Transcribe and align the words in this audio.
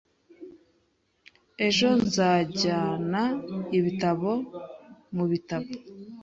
Ejo, 1.67 1.89
nzajyana 2.03 3.21
ibitabo 3.77 4.31
mubitabo. 5.15 5.69